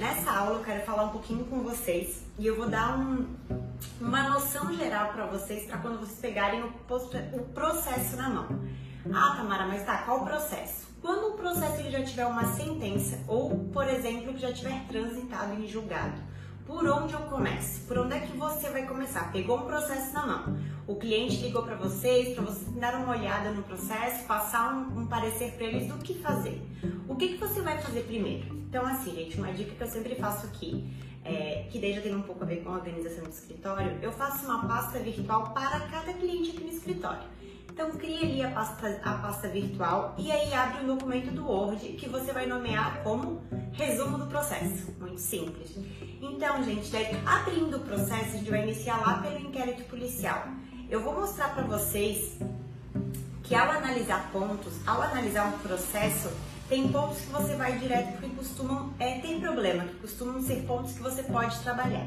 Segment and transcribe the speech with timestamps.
[0.00, 3.26] nessa aula eu quero falar um pouquinho com vocês e eu vou dar um,
[4.00, 8.48] uma noção geral para vocês, para quando vocês pegarem o, o, processo na mão.
[9.12, 10.88] Ah, Tamara, mas tá, qual o processo?
[11.02, 15.52] Quando o processo ele já tiver uma sentença ou, por exemplo, que já tiver transitado
[15.54, 16.18] em julgado,
[16.66, 17.86] por onde eu começo?
[17.86, 19.30] Por onde é que você vai começar?
[19.32, 20.58] Pegou um processo na mão.
[20.86, 25.06] O cliente ligou para vocês, para vocês dar uma olhada no processo, passar um, um
[25.06, 26.62] parecer para eles do que fazer.
[27.06, 28.59] O que, que você vai fazer primeiro?
[28.70, 30.88] Então, assim, gente, uma dica que eu sempre faço aqui,
[31.24, 34.44] é, que já tem um pouco a ver com a organização do escritório, eu faço
[34.44, 37.24] uma pasta virtual para cada cliente aqui no escritório.
[37.68, 41.84] Então, cria ali a pasta, a pasta virtual e aí abre um documento do Word
[41.94, 43.42] que você vai nomear como
[43.72, 44.94] resumo do processo.
[45.00, 45.76] Muito simples.
[46.22, 50.46] Então, gente, daí, abrindo o processo, a gente vai iniciar lá pelo inquérito policial.
[50.88, 52.38] Eu vou mostrar para vocês
[53.42, 56.30] que ao analisar pontos, ao analisar um processo,
[56.70, 60.92] tem pontos que você vai direto porque costumam é, tem problema, que costumam ser pontos
[60.92, 62.06] que você pode trabalhar.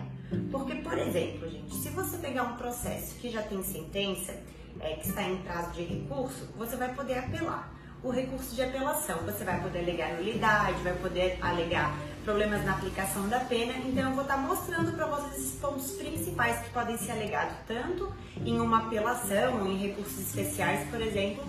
[0.49, 4.33] Porque, por exemplo, gente, se você pegar um processo que já tem sentença,
[4.79, 7.71] é, que está em prazo de recurso, você vai poder apelar.
[8.01, 13.27] O recurso de apelação, você vai poder alegar nulidade, vai poder alegar problemas na aplicação
[13.27, 13.73] da pena.
[13.85, 18.11] Então, eu vou estar mostrando para vocês esses pontos principais que podem ser alegados tanto
[18.38, 21.43] em uma apelação, em recursos especiais, por exemplo,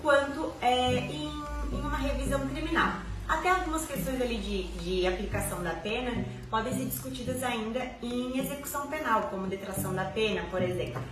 [0.00, 1.30] quanto é, em,
[1.72, 2.94] em uma revisão criminal.
[3.28, 8.86] Até algumas questões ali de, de aplicação da pena podem ser discutidas ainda em execução
[8.86, 11.02] penal, como detração da pena, por exemplo.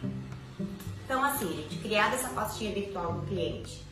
[1.04, 3.84] Então, assim, gente, criada essa pastinha virtual do cliente,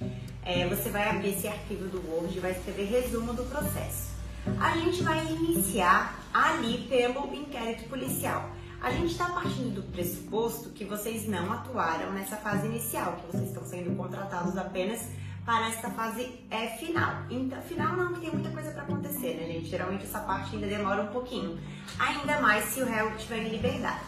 [0.42, 4.14] é, você vai abrir esse arquivo do Word e vai escrever resumo do processo.
[4.58, 8.50] A gente vai iniciar ali pelo inquérito policial.
[8.80, 13.48] A gente está partindo do pressuposto que vocês não atuaram nessa fase inicial, que vocês
[13.48, 15.08] estão sendo contratados apenas
[15.44, 17.22] para esta fase é, final.
[17.30, 19.66] Então, final não, que tem muita coisa para acontecer, né, gente?
[19.66, 21.58] Geralmente essa parte ainda demora um pouquinho.
[21.98, 24.04] Ainda mais se o réu estiver em liberdade.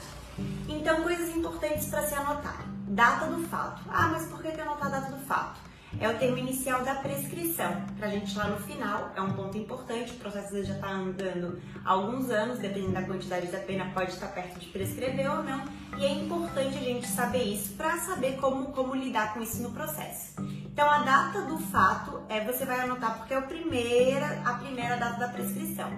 [0.68, 2.64] Então, coisas importantes para se anotar.
[2.88, 3.82] Data do fato.
[3.88, 5.60] Ah, mas por que eu anotar a data do fato?
[5.98, 7.84] É o termo inicial da prescrição.
[7.96, 10.12] Para a gente lá no final, é um ponto importante.
[10.12, 14.28] O processo já está andando há alguns anos, dependendo da quantidade da pena, pode estar
[14.28, 15.64] perto de prescrever ou não.
[15.98, 19.70] E é importante a gente saber isso para saber como, como lidar com isso no
[19.70, 20.34] processo.
[20.76, 24.98] Então, a data do fato é você vai anotar porque é a primeira, a primeira
[24.98, 25.90] data da prescrição.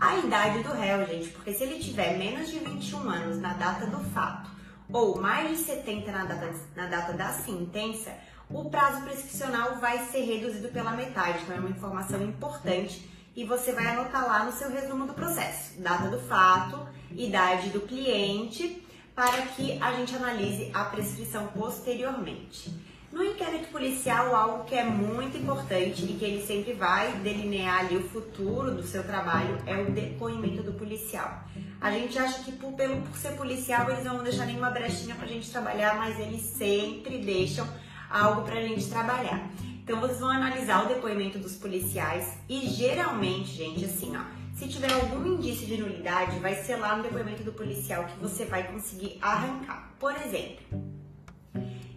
[0.00, 3.84] A idade do réu, gente, porque se ele tiver menos de 21 anos na data
[3.84, 4.50] do fato
[4.90, 8.10] ou mais de 70 na data, na data da sentença,
[8.48, 11.40] o prazo prescricional vai ser reduzido pela metade.
[11.42, 13.06] Então é uma informação importante
[13.36, 17.82] e você vai anotar lá no seu resumo do processo, data do fato, idade do
[17.82, 18.82] cliente,
[19.14, 22.85] para que a gente analise a prescrição posteriormente.
[23.16, 27.96] No inquérito policial, algo que é muito importante e que ele sempre vai delinear ali
[27.96, 31.42] o futuro do seu trabalho é o depoimento do policial.
[31.80, 35.14] A gente acha que por, pelo, por ser policial eles não vão deixar nenhuma brechinha
[35.14, 37.66] pra gente trabalhar, mas eles sempre deixam
[38.10, 39.48] algo pra gente trabalhar.
[39.82, 44.24] Então vocês vão analisar o depoimento dos policiais e geralmente, gente, assim, ó,
[44.54, 48.44] se tiver algum indício de nulidade, vai ser lá no depoimento do policial que você
[48.44, 49.90] vai conseguir arrancar.
[49.98, 50.95] Por exemplo,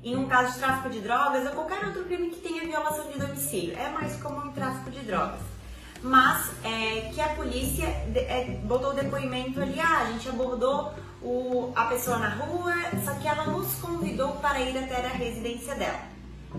[0.03, 3.19] em um caso de tráfico de drogas ou qualquer outro crime que tenha violação de
[3.19, 3.77] domicílio.
[3.77, 5.39] É mais comum em tráfico de drogas.
[6.01, 11.73] Mas é, que a polícia é, botou o depoimento ali, ah, a gente abordou o,
[11.75, 12.73] a pessoa na rua,
[13.03, 15.99] só que ela nos convidou para ir até a residência dela.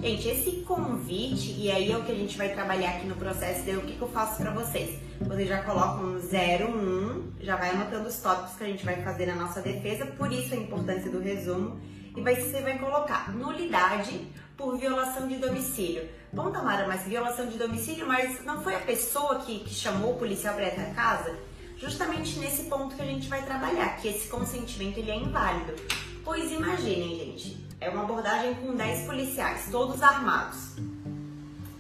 [0.00, 3.65] Gente, esse convite, e aí é o que a gente vai trabalhar aqui no processo,
[3.65, 5.00] daí o que, que eu faço para vocês?
[5.21, 9.34] Vocês já colocam 01, já vai anotando os tópicos que a gente vai fazer na
[9.34, 11.81] nossa defesa, por isso a importância do resumo
[12.16, 14.26] e vai, você vai colocar nulidade
[14.56, 16.09] por violação de domicílio.
[16.32, 20.19] Bom, Tamara, mas violação de domicílio, mas não foi a pessoa que, que chamou o
[20.19, 21.38] policial para ir até a casa?
[21.76, 25.75] Justamente nesse ponto que a gente vai trabalhar, que esse consentimento ele é inválido.
[26.22, 30.76] Pois imaginem, gente, é uma abordagem com 10 policiais, todos armados.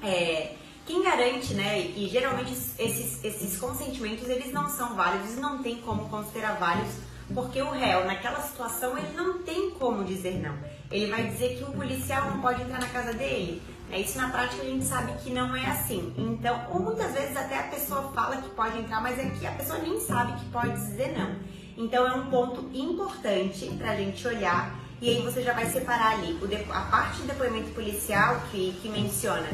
[0.02, 0.54] É,
[0.86, 6.08] quem garante, né, e geralmente esses, esses consentimentos eles não são válidos não tem como
[6.08, 6.94] considerar válidos
[7.34, 10.54] porque o réu, naquela situação, ele não tem como dizer não.
[10.90, 13.62] Ele vai dizer que um policial não pode entrar na casa dele.
[13.92, 16.14] É isso na prática a gente sabe que não é assim.
[16.16, 19.78] Então, ou muitas vezes até a pessoa fala que pode entrar, mas que a pessoa
[19.78, 21.36] nem sabe que pode dizer não.
[21.76, 26.12] Então é um ponto importante para a gente olhar e aí você já vai separar
[26.12, 26.38] ali
[26.70, 29.48] a parte do depoimento policial que, que menciona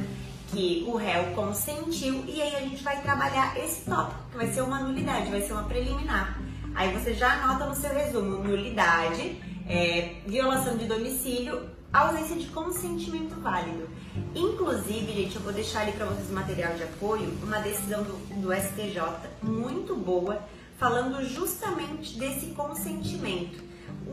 [0.48, 4.62] que o réu consentiu e aí a gente vai trabalhar esse tópico, que vai ser
[4.62, 6.38] uma nulidade, vai ser uma preliminar.
[6.76, 13.34] Aí você já anota no seu resumo nulidade, é, violação de domicílio, ausência de consentimento
[13.40, 13.88] válido.
[14.34, 18.12] Inclusive, gente, eu vou deixar ali para vocês o material de apoio, uma decisão do,
[18.42, 19.00] do STJ
[19.42, 20.42] muito boa,
[20.78, 23.64] falando justamente desse consentimento.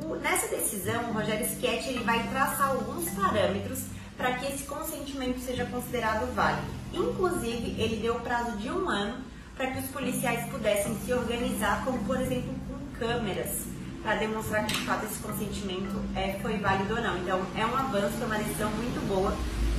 [0.02, 5.40] O, nessa decisão, o Rogério Schietti ele vai traçar alguns parâmetros para que esse consentimento
[5.42, 6.66] seja considerado válido.
[6.94, 12.00] Inclusive, ele deu prazo de um ano para que os policiais pudessem se organizar, como
[12.06, 13.66] por exemplo com câmeras,
[14.02, 17.18] para demonstrar que de fato esse consentimento é, foi válido ou não.
[17.18, 19.34] Então, é um avanço, é uma decisão muito boa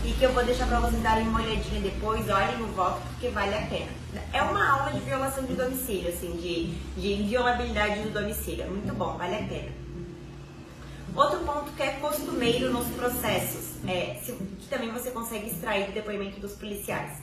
[0.05, 3.29] e que eu vou deixar para vocês darem uma olhadinha depois, olhem o voto, porque
[3.29, 3.91] vale a pena.
[4.33, 8.67] É uma aula de violação de domicílio, assim, de, de inviolabilidade do domicílio.
[8.67, 9.73] Muito bom, vale a pena.
[11.17, 16.41] Outro ponto que é costumeiro nos processos, é, que também você consegue extrair do depoimento
[16.41, 17.23] dos policiais,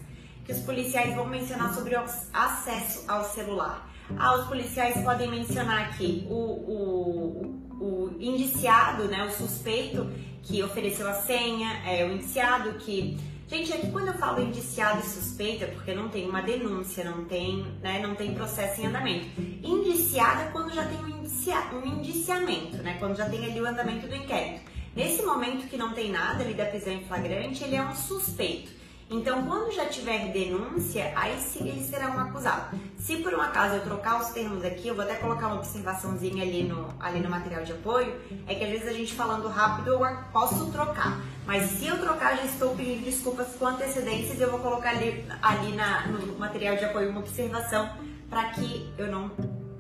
[0.52, 2.04] que os policiais vão mencionar sobre o
[2.34, 3.90] acesso ao celular.
[4.18, 10.10] Ah, os policiais podem mencionar aqui o, o, o indiciado, né, o suspeito
[10.44, 13.18] que ofereceu a senha, é, o indiciado que
[13.48, 17.26] Gente, aqui quando eu falo indiciado e suspeita, é porque não tem uma denúncia, não
[17.26, 19.28] tem, né, não tem processo em andamento.
[19.62, 23.68] Indiciado é quando já tem um, indicia, um indiciamento, né, quando já tem ali o
[23.68, 24.62] andamento do inquérito.
[24.96, 28.81] Nesse momento que não tem nada ali da prisão em flagrante, ele é um suspeito.
[29.12, 32.80] Então, quando já tiver denúncia, aí sim ele será um acusado.
[32.98, 36.42] Se por um acaso eu trocar os termos aqui, eu vou até colocar uma observaçãozinha
[36.42, 38.16] ali no, ali no material de apoio,
[38.48, 40.00] é que às vezes a gente falando rápido eu
[40.32, 41.20] posso trocar.
[41.46, 45.74] Mas se eu trocar, já estou pedindo desculpas com antecedências, eu vou colocar ali, ali
[45.74, 47.90] na, no material de apoio uma observação
[48.30, 49.30] para que eu não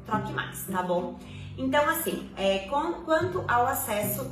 [0.05, 1.17] troque mais, tá bom?
[1.57, 4.29] Então, assim, é, com, quanto ao acesso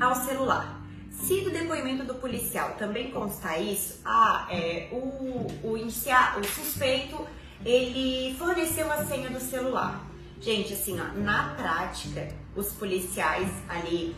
[0.00, 0.77] ao celular.
[1.22, 7.26] Se do depoimento do policial também consta isso, ah, é, o, o, o suspeito
[7.64, 10.06] ele forneceu a senha do celular.
[10.40, 14.14] Gente, assim, ó, na prática, os policiais ali,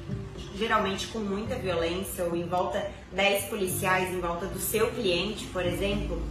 [0.55, 5.65] geralmente com muita violência, ou em volta 10 policiais em volta do seu cliente, por
[5.65, 6.23] exemplo,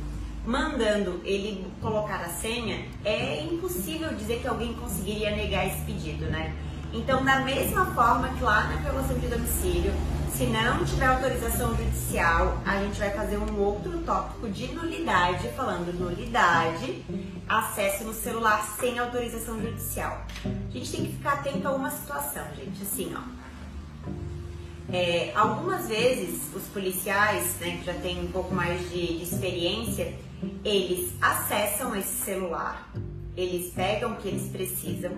[0.46, 6.56] mandando ele colocar a senha, é impossível dizer que alguém conseguiria negar esse pedido, né?
[6.92, 9.94] Então, da mesma forma que lá na violação de domicílio,
[10.34, 15.94] se não tiver autorização judicial, a gente vai fazer um outro tópico de nulidade, falando
[15.94, 17.04] nulidade,
[17.48, 20.26] acesso no celular sem autorização judicial.
[20.46, 23.40] A gente tem que ficar atento a uma situação, gente, assim, ó.
[24.92, 30.16] É, algumas vezes os policiais, né, que já têm um pouco mais de, de experiência,
[30.64, 32.90] eles acessam esse celular,
[33.38, 35.12] eles pegam o que eles precisam,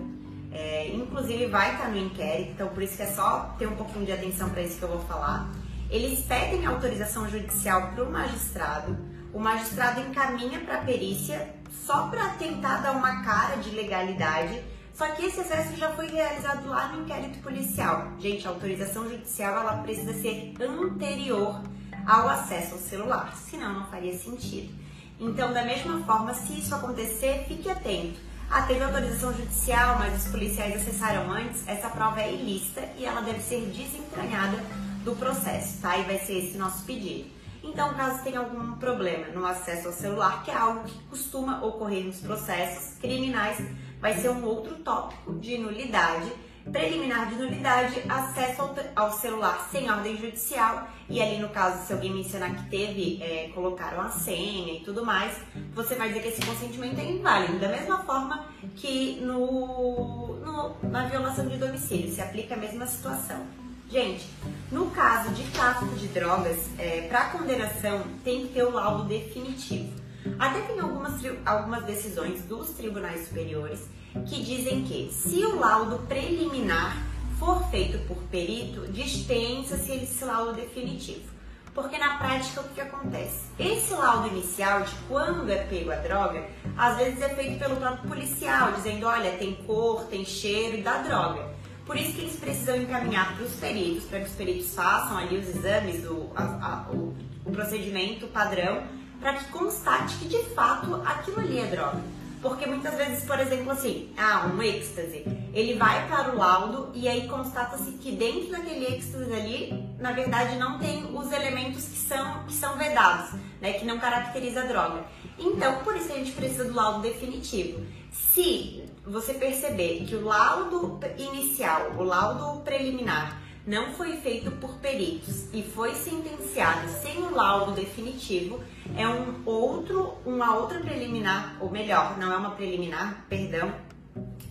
[0.52, 4.04] é, inclusive vai estar no inquérito, então por isso que é só ter um pouquinho
[4.04, 5.50] de atenção para isso que eu vou falar.
[5.90, 8.96] Eles pedem autorização judicial para o magistrado,
[9.32, 11.54] o magistrado encaminha para a perícia
[11.86, 14.62] só para tentar dar uma cara de legalidade.
[14.94, 18.12] Só que esse acesso já foi realizado lá no inquérito policial.
[18.18, 21.62] Gente, a autorização judicial ela precisa ser anterior
[22.06, 24.70] ao acesso ao celular, senão não faria sentido.
[25.18, 28.20] Então, da mesma forma, se isso acontecer, fique atento
[28.54, 31.66] ah, teve autorização judicial, mas os policiais acessaram antes.
[31.66, 34.58] Essa prova é ilícita e ela deve ser desentranhada
[35.02, 35.96] do processo, tá?
[35.96, 37.30] E vai ser esse nosso pedido.
[37.64, 42.04] Então, caso tenha algum problema no acesso ao celular, que é algo que costuma ocorrer
[42.04, 43.58] nos processos criminais,
[43.98, 46.30] vai ser um outro tópico de nulidade
[46.70, 52.12] preliminar de nulidade, acesso ao, celular sem ordem judicial e ali no caso, se alguém
[52.12, 55.36] mencionar que teve, é, colocaram a senha e tudo mais,
[55.74, 61.06] você vai dizer que esse consentimento é inválido, da mesma forma que no, no na
[61.06, 63.46] violação de domicílio, se aplica a mesma situação.
[63.90, 64.26] Gente,
[64.70, 69.92] no caso de tráfico de drogas, é, para condenação tem que ter o laudo definitivo.
[70.38, 73.86] Até tem algumas, algumas decisões dos tribunais superiores
[74.26, 76.96] que dizem que se o laudo preliminar
[77.38, 81.32] for feito por perito, dispensa-se esse laudo definitivo.
[81.74, 83.46] Porque na prática o que acontece?
[83.58, 88.08] Esse laudo inicial de quando é pego a droga, às vezes é feito pelo próprio
[88.08, 91.50] policial, dizendo, olha, tem cor, tem cheiro da droga.
[91.86, 95.38] Por isso que eles precisam encaminhar para os peritos, para que os peritos façam ali
[95.38, 98.82] os exames, o, a, a, o, o procedimento padrão,
[99.18, 102.02] para que constate que de fato aquilo ali é droga.
[102.42, 107.08] Porque muitas vezes, por exemplo, assim, ah, um êxtase, ele vai para o laudo e
[107.08, 112.42] aí constata-se que dentro daquele êxtase ali, na verdade, não tem os elementos que são,
[112.44, 115.04] que são vedados, né, que não caracteriza a droga.
[115.38, 117.86] Então, por isso a gente precisa do laudo definitivo.
[118.10, 125.46] Se você perceber que o laudo inicial, o laudo preliminar, não foi feito por peritos
[125.52, 128.60] e foi sentenciado sem o laudo definitivo,
[128.96, 133.72] é um outro, uma outra preliminar, ou melhor, não é uma preliminar, perdão,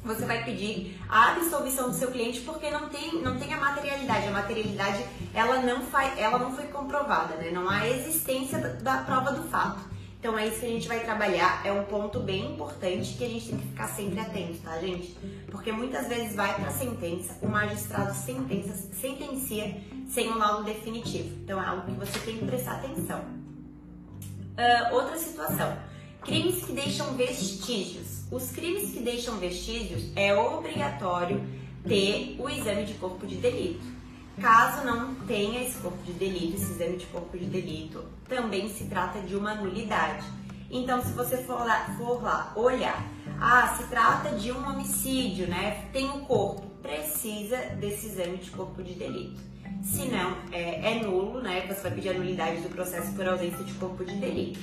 [0.04, 4.28] você vai pedir a absolvição do seu cliente porque não tem, não tem a materialidade.
[4.28, 7.52] A materialidade ela não, faz, ela não foi comprovada, né?
[7.52, 9.91] não há existência da, da prova do fato.
[10.22, 13.28] Então é isso que a gente vai trabalhar, é um ponto bem importante que a
[13.28, 15.18] gente tem que ficar sempre atento, tá, gente?
[15.50, 21.36] Porque muitas vezes vai para sentença, o magistrado sentença, sentencia sem um laudo definitivo.
[21.44, 23.20] Então é algo que você tem que prestar atenção.
[23.20, 25.76] Uh, outra situação,
[26.24, 28.22] crimes que deixam vestígios.
[28.30, 31.44] Os crimes que deixam vestígios é obrigatório
[31.84, 34.01] ter o exame de corpo de delito.
[34.42, 38.86] Caso não tenha esse corpo de delito, esse exame de corpo de delito, também se
[38.86, 40.26] trata de uma nulidade.
[40.72, 43.08] Então, se você for lá, for lá olhar,
[43.40, 45.86] ah, se trata de um homicídio, né?
[45.94, 49.40] Tem o um corpo, precisa desse exame de corpo de delito.
[49.84, 51.68] Se não, é, é, nulo, né?
[51.68, 54.60] Você vai pedir a nulidade do processo por ausência de corpo de delito.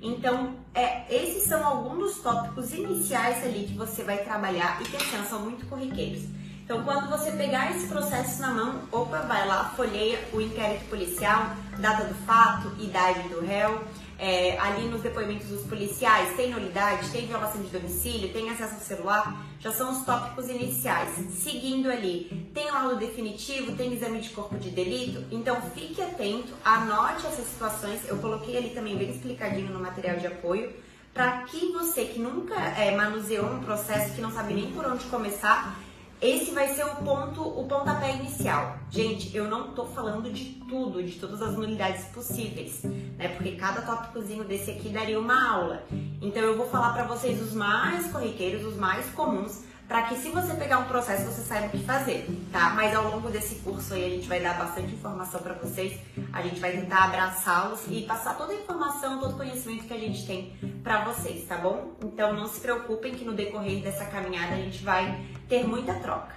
[0.00, 4.96] Então, é, esses são alguns dos tópicos iniciais ali que você vai trabalhar e que
[4.96, 6.37] assim, são muito corriqueiros.
[6.68, 11.56] Então, quando você pegar esse processo na mão, opa, vai lá, folheia o inquérito policial,
[11.78, 13.82] data do fato, idade do réu,
[14.18, 18.80] é, ali nos depoimentos dos policiais, tem nulidade, tem violação de domicílio, tem acesso ao
[18.80, 21.14] celular, já são os tópicos iniciais.
[21.42, 27.26] Seguindo ali, tem laudo definitivo, tem exame de corpo de delito, então fique atento, anote
[27.26, 30.70] essas situações, eu coloquei ali também bem explicadinho no material de apoio,
[31.14, 35.06] para que você que nunca é, manuseou um processo, que não sabe nem por onde
[35.06, 35.74] começar,
[36.20, 38.76] esse vai ser o ponto, o pontapé inicial.
[38.90, 42.82] Gente, eu não tô falando de tudo, de todas as nulidades possíveis,
[43.16, 43.28] né?
[43.36, 45.84] Porque cada tópicozinho desse aqui daria uma aula.
[46.20, 50.28] Então eu vou falar para vocês os mais corriqueiros, os mais comuns, para que se
[50.28, 52.70] você pegar um processo você saiba o que fazer, tá?
[52.74, 55.98] Mas ao longo desse curso aí a gente vai dar bastante informação para vocês,
[56.30, 59.98] a gente vai tentar abraçá-los e passar toda a informação, todo o conhecimento que a
[59.98, 60.52] gente tem
[60.84, 61.92] para vocês, tá bom?
[62.04, 66.34] Então não se preocupem que no decorrer dessa caminhada a gente vai ter muita troca.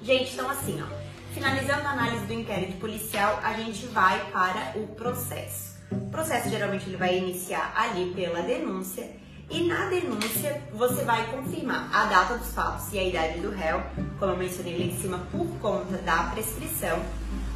[0.00, 0.86] Gente, então assim, ó,
[1.34, 5.76] finalizando a análise do inquérito policial, a gente vai para o processo.
[5.90, 9.10] O processo geralmente ele vai iniciar ali pela denúncia
[9.50, 13.82] e na denúncia você vai confirmar a data dos fatos e a idade do réu,
[14.18, 17.02] como eu mencionei ali em cima, por conta da prescrição,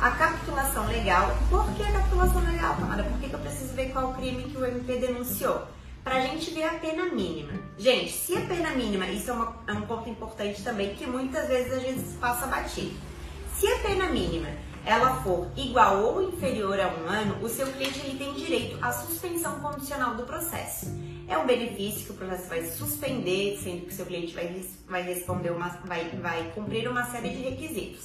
[0.00, 1.36] a capitulação legal.
[1.50, 3.04] Por que a capitulação legal, Tamara?
[3.04, 5.62] Por que, eu preciso ver qual crime que o MP denunciou?
[6.02, 7.52] Para a gente ver a pena mínima.
[7.78, 11.46] Gente, se a pena mínima, isso é, uma, é um ponto importante também, que muitas
[11.46, 12.96] vezes a gente passa batido.
[13.54, 14.48] Se a pena mínima
[14.84, 18.90] ela for igual ou inferior a um ano, o seu cliente ele tem direito à
[18.92, 20.86] suspensão condicional do processo.
[21.32, 25.00] É um benefício que o processo vai suspender, sendo que o seu cliente vai, vai
[25.00, 28.04] responder uma, vai, vai cumprir uma série de requisitos.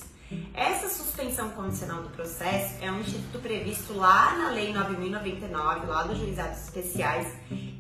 [0.54, 6.18] Essa suspensão condicional do processo é um instituto previsto lá na Lei 9.099, lá dos
[6.20, 7.28] juizados especiais,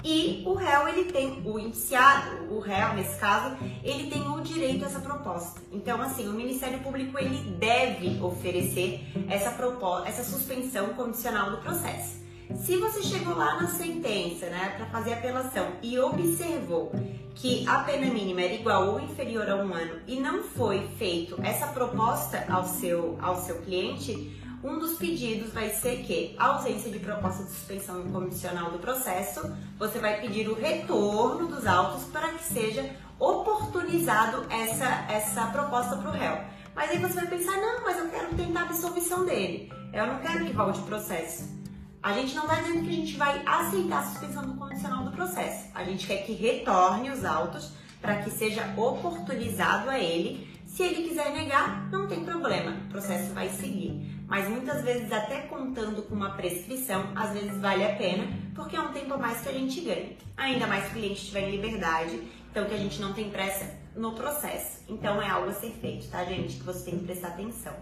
[0.03, 4.83] e o réu, ele tem, o indiciado, o réu, nesse caso, ele tem o direito
[4.83, 5.61] a essa proposta.
[5.71, 8.99] Então, assim, o Ministério Público, ele deve oferecer
[9.29, 12.26] essa proposta, essa suspensão condicional do processo.
[12.55, 16.91] Se você chegou lá na sentença, né, para fazer apelação e observou
[17.35, 21.39] que a pena mínima era igual ou inferior a um ano e não foi feito
[21.43, 26.89] essa proposta ao seu, ao seu cliente, um dos pedidos vai ser que, a ausência
[26.89, 32.29] de proposta de suspensão incondicional do processo, você vai pedir o retorno dos autos para
[32.29, 32.89] que seja
[33.19, 36.41] oportunizado essa, essa proposta para o réu.
[36.75, 39.71] Mas aí você vai pensar, não, mas eu quero tentar a absolvição dele.
[39.93, 41.57] Eu não quero que volte o processo.
[42.01, 45.11] A gente não está dizendo que a gente vai aceitar a suspensão do condicional do
[45.11, 45.69] processo.
[45.73, 50.47] A gente quer que retorne os autos para que seja oportunizado a ele.
[50.65, 54.17] Se ele quiser negar, não tem problema, o processo vai seguir.
[54.27, 58.81] Mas muitas vezes, até contando com uma prescrição, às vezes vale a pena, porque é
[58.81, 60.11] um tempo a mais que a gente ganha.
[60.35, 63.73] Ainda mais se o cliente estiver em liberdade, então que a gente não tem pressa
[63.95, 64.83] no processo.
[64.87, 66.57] Então é algo a ser feito, tá, gente?
[66.57, 67.73] Que você tem que prestar atenção.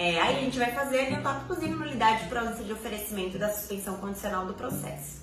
[0.00, 3.50] É, aí a gente vai fazer ali um tópicozinho nulidade por ausência de oferecimento da
[3.50, 5.20] suspensão condicional do processo.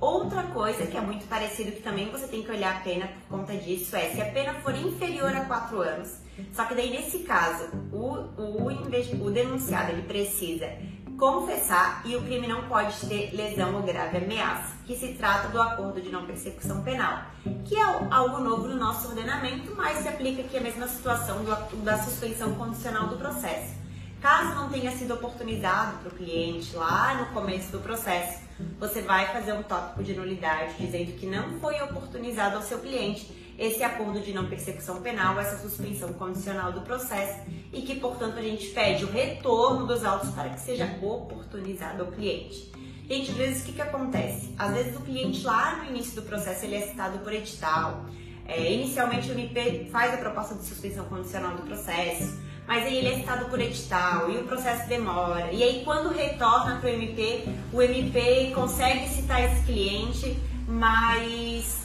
[0.00, 3.38] Outra coisa que é muito parecido, que também você tem que olhar a pena por
[3.38, 6.14] conta disso, é se a pena for inferior a 4 anos,
[6.52, 10.70] só que daí nesse caso, o, o, o denunciado ele precisa
[11.18, 15.60] confessar e o crime não pode ter lesão ou grave ameaça, que se trata do
[15.60, 17.24] acordo de não persecução penal,
[17.64, 21.76] que é algo novo no nosso ordenamento, mas se aplica aqui a mesma situação do,
[21.82, 23.82] da suspensão condicional do processo.
[24.24, 28.40] Caso não tenha sido oportunizado para o cliente lá no começo do processo,
[28.80, 33.30] você vai fazer um tópico de nulidade dizendo que não foi oportunizado ao seu cliente
[33.58, 37.38] esse acordo de não persecução penal, essa suspensão condicional do processo
[37.70, 42.10] e que, portanto, a gente pede o retorno dos autos para que seja oportunizado ao
[42.10, 42.72] cliente.
[43.06, 44.54] Gente, às vezes o que, que acontece?
[44.58, 48.06] Às vezes o cliente lá no início do processo ele é citado por edital,
[48.46, 53.08] É, inicialmente o MP faz a proposta de suspensão condicional do processo, mas aí ele
[53.08, 55.52] é citado por edital e o processo demora.
[55.52, 61.84] E aí quando retorna para o MP, o MP consegue citar esse cliente, mas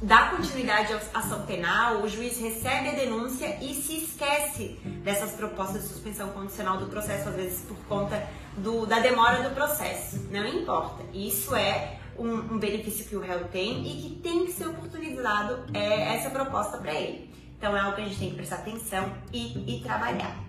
[0.00, 5.82] dá continuidade à ação penal, o juiz recebe a denúncia e se esquece dessas propostas
[5.82, 8.22] de suspensão condicional do processo, às vezes por conta
[8.56, 10.28] do, da demora do processo.
[10.30, 11.02] Não importa.
[11.12, 15.64] Isso é um, um benefício que o réu tem e que tem que ser oportunizado
[15.72, 17.33] é, essa proposta para ele.
[17.58, 20.44] Então é algo que a gente tem que prestar atenção e, e trabalhar.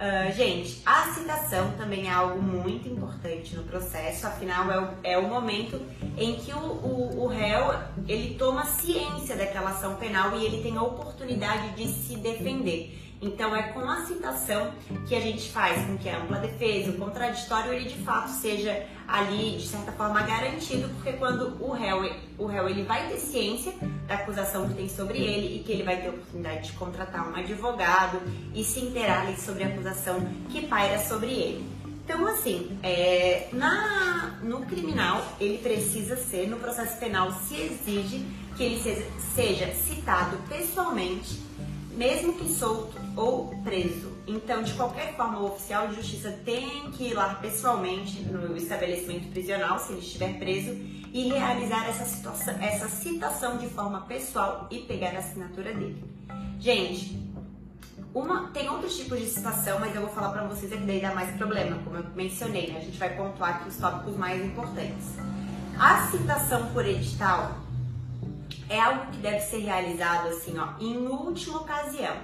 [0.00, 5.18] Uh, gente, a citação também é algo muito importante no processo, afinal é o, é
[5.18, 5.78] o momento
[6.16, 7.74] em que o, o, o, réu
[8.08, 12.98] ele toma ciência daquela ação penal e ele tem a oportunidade de se defender.
[13.22, 14.72] Então é com a citação
[15.06, 18.86] que a gente faz com que a ampla defesa, o contraditório, ele de fato seja
[19.06, 22.00] ali de certa forma garantido, porque quando o réu,
[22.38, 23.74] o réu ele vai ter ciência
[24.06, 27.30] da acusação que tem sobre ele e que ele vai ter a oportunidade de contratar
[27.30, 28.22] um advogado
[28.54, 31.80] e se inteirar ali sobre a acusação que paira sobre ele.
[32.04, 38.64] Então, assim, é, na, no criminal, ele precisa ser, no processo penal, se exige que
[38.64, 41.50] ele seja, seja citado pessoalmente
[42.00, 44.12] mesmo que solto ou preso.
[44.26, 49.30] Então, de qualquer forma, o oficial de justiça tem que ir lá pessoalmente no estabelecimento
[49.30, 50.72] prisional, se ele estiver preso,
[51.12, 56.04] e realizar essa, situação, essa citação de forma pessoal e pegar a assinatura dele.
[56.60, 57.20] Gente,
[58.14, 61.14] uma, tem outros tipos de citação, mas eu vou falar para vocês aqui daí dá
[61.14, 62.78] mais problema, como eu mencionei, né?
[62.78, 65.16] a gente vai pontuar aqui os tópicos mais importantes.
[65.78, 67.56] A citação por edital
[68.68, 72.14] é algo que deve ser realizado assim, ó, em última ocasião.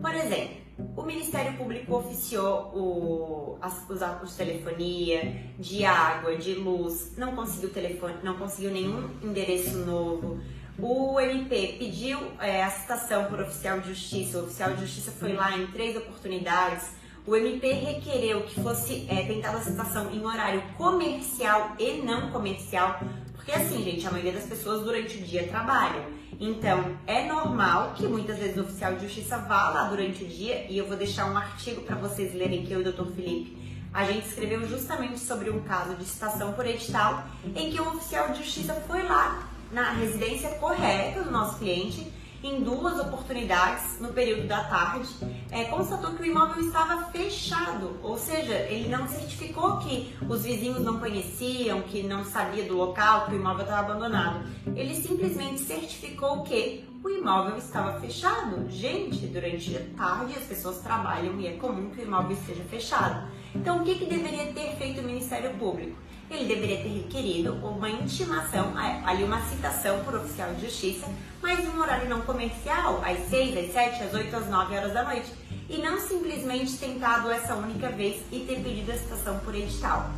[0.00, 0.56] Por exemplo,
[0.94, 7.34] o Ministério Público oficiou o, as, os órgãos de telefonia, de água, de luz, não
[7.34, 10.38] conseguiu telefone, não conseguiu nenhum endereço novo.
[10.78, 15.32] O MP pediu é, a citação por oficial de justiça, o oficial de justiça foi
[15.32, 16.90] lá em três oportunidades.
[17.26, 23.00] O MP requereu que fosse é, tentada a citação em horário comercial e não comercial,
[23.34, 26.15] porque assim, gente, a maioria das pessoas durante o dia trabalham.
[26.38, 30.66] Então, é normal que muitas vezes o oficial de justiça vá lá durante o dia,
[30.68, 33.06] e eu vou deixar um artigo para vocês lerem que eu e o Dr.
[33.14, 37.88] Felipe a gente escreveu justamente sobre um caso de citação por edital em que o
[37.94, 42.06] oficial de justiça foi lá na residência correta do nosso cliente
[42.46, 45.08] em duas oportunidades no período da tarde,
[45.50, 50.80] é, constatou que o imóvel estava fechado, ou seja, ele não certificou que os vizinhos
[50.80, 54.46] não conheciam, que não sabia do local, que o imóvel estava abandonado.
[54.74, 58.68] Ele simplesmente certificou que o imóvel estava fechado.
[58.68, 63.28] Gente, durante a tarde as pessoas trabalham e é comum que o imóvel esteja fechado.
[63.54, 65.96] Então, o que, que deveria ter feito o Ministério Público?
[66.30, 68.72] Ele deveria ter requerido uma intimação,
[69.04, 71.06] ali uma citação por oficial de justiça,
[71.40, 74.92] mas em um horário não comercial, às 6, às 7, às 8, às 9 horas
[74.92, 75.32] da noite,
[75.68, 80.10] e não simplesmente tentado essa única vez e ter pedido a citação por edital.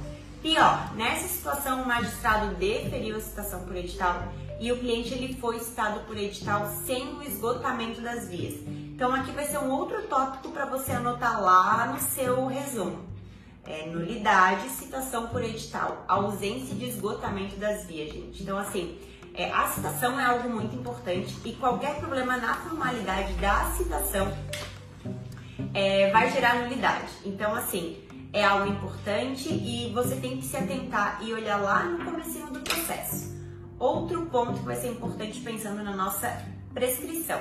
[0.42, 5.58] Pior, nessa situação o magistrado deferiu a citação por edital e o cliente ele foi
[5.58, 8.54] citado por edital sem o esgotamento das vias.
[8.66, 13.07] Então aqui vai ser um outro tópico para você anotar lá no seu resumo
[13.68, 18.42] é, nulidade, citação por edital, ausência de esgotamento das vias, gente.
[18.42, 18.98] Então, assim,
[19.34, 24.32] é, a citação é algo muito importante e qualquer problema na formalidade da citação
[25.74, 27.12] é, vai gerar nulidade.
[27.26, 28.02] Então, assim,
[28.32, 32.60] é algo importante e você tem que se atentar e olhar lá no começo do
[32.60, 33.36] processo.
[33.78, 37.38] Outro ponto que vai ser importante pensando na nossa prescrição,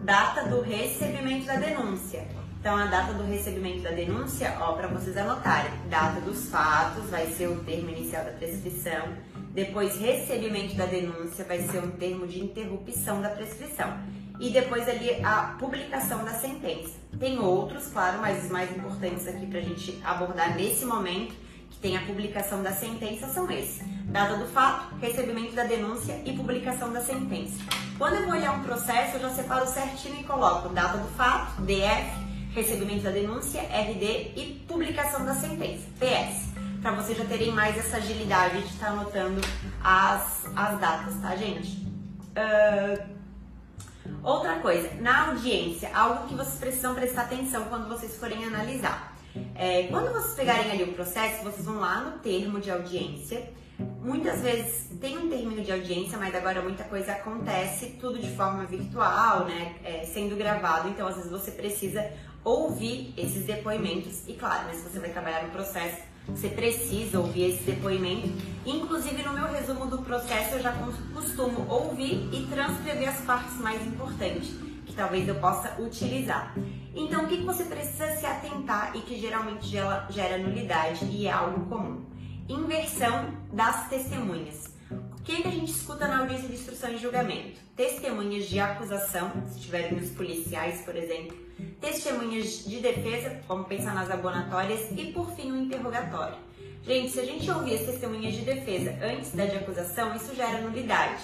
[0.00, 2.26] data do recebimento da denúncia.
[2.66, 7.24] Então, a data do recebimento da denúncia, ó, para vocês anotarem, data dos fatos vai
[7.28, 9.06] ser o termo inicial da prescrição.
[9.52, 13.96] Depois, recebimento da denúncia vai ser um termo de interrupção da prescrição.
[14.40, 16.94] E depois ali a publicação da sentença.
[17.20, 21.36] Tem outros, claro, mas os mais importantes aqui para a gente abordar nesse momento,
[21.70, 23.80] que tem a publicação da sentença, são esses.
[24.06, 27.62] Data do fato, recebimento da denúncia e publicação da sentença.
[27.96, 31.62] Quando eu vou olhar um processo, eu já separo certinho e coloco data do fato,
[31.62, 32.25] DF,
[32.56, 37.98] recebimento da denúncia, RD e publicação da sentença, PS, para vocês já terem mais essa
[37.98, 39.42] agilidade de estar tá anotando
[39.84, 41.86] as, as datas, tá, gente?
[42.32, 43.04] Uh,
[44.22, 49.14] outra coisa, na audiência, algo que vocês precisam prestar atenção quando vocês forem analisar.
[49.54, 53.52] É, quando vocês pegarem ali o processo, vocês vão lá no termo de audiência.
[54.00, 58.64] Muitas vezes tem um término de audiência, mas agora muita coisa acontece tudo de forma
[58.64, 59.74] virtual, né?
[59.84, 60.88] É, sendo gravado.
[60.88, 62.10] Então, às vezes você precisa
[62.46, 64.22] ouvir esses depoimentos.
[64.28, 65.96] E claro, né, se você vai trabalhar no processo,
[66.28, 68.28] você precisa ouvir esse depoimento.
[68.64, 70.72] Inclusive, no meu resumo do processo, eu já
[71.12, 74.54] costumo ouvir e transcrever as partes mais importantes,
[74.86, 76.54] que talvez eu possa utilizar.
[76.94, 81.66] Então, o que você precisa se atentar e que geralmente gera, nulidade e é algo
[81.66, 82.04] comum?
[82.48, 84.72] Inversão das testemunhas.
[84.90, 87.58] O que, que a gente escuta na audiência de instrução e julgamento?
[87.74, 91.45] Testemunhas de acusação, se tiverem os policiais, por exemplo,
[91.80, 96.36] testemunhas de defesa, como pensar nas abonatórias, e por fim o interrogatório.
[96.82, 100.60] Gente, se a gente ouvir as testemunhas de defesa antes da de acusação, isso gera
[100.60, 101.22] nulidade.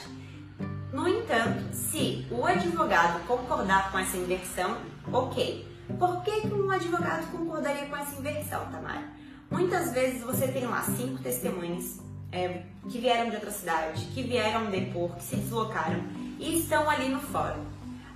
[0.93, 4.77] No entanto, se o advogado concordar com essa inversão,
[5.13, 5.67] ok.
[5.99, 9.05] Por que, que um advogado concordaria com essa inversão, Tamara?
[9.51, 12.01] Muitas vezes você tem lá cinco testemunhas
[12.33, 16.03] é, que vieram de outra cidade, que vieram depor, que se deslocaram
[16.39, 17.65] e estão ali no fórum.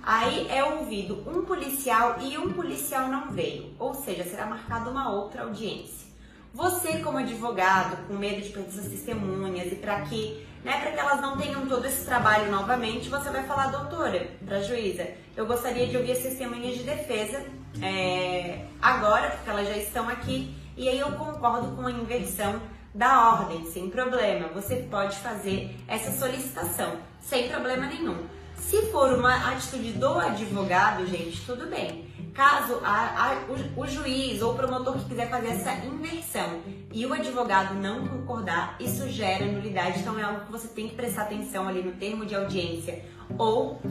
[0.07, 5.11] Aí é ouvido um policial e um policial não veio, ou seja, será marcada uma
[5.11, 6.07] outra audiência.
[6.53, 10.99] Você, como advogado, com medo de perder suas testemunhas e para que, né, para que
[10.99, 15.45] elas não tenham todo esse trabalho novamente, você vai falar, doutora, para a juíza, eu
[15.45, 17.43] gostaria de ouvir as testemunhas de defesa
[17.81, 22.61] é, agora, porque elas já estão aqui, e aí eu concordo com a inversão
[22.95, 24.47] da ordem, sem problema.
[24.53, 28.37] Você pode fazer essa solicitação, sem problema nenhum.
[28.59, 32.05] Se for uma atitude do advogado, gente, tudo bem.
[32.33, 36.61] Caso a, a, o, o, juiz ou o promotor que quiser fazer essa inversão
[36.93, 39.99] e o advogado não concordar, isso gera nulidade.
[39.99, 43.03] Então é algo que você tem que prestar atenção ali no termo de audiência
[43.39, 43.81] ou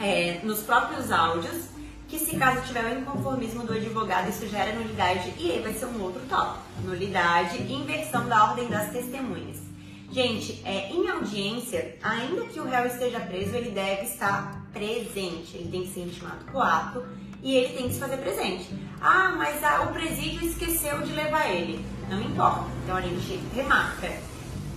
[0.00, 1.68] é, nos próprios áudios,
[2.08, 5.86] que se caso tiver o inconformismo do advogado, isso gera nulidade e aí vai ser
[5.86, 6.64] um outro tópico.
[6.82, 9.67] Nulidade e inversão da ordem das testemunhas.
[10.10, 15.56] Gente, é, em audiência, ainda que o réu esteja preso, ele deve estar presente.
[15.56, 17.04] Ele tem que ser intimado com o ato
[17.42, 18.68] e ele tem que se fazer presente.
[19.00, 21.84] Ah, mas a, o presídio esqueceu de levar ele.
[22.08, 22.64] Não importa.
[22.82, 24.10] Então a gente remarca.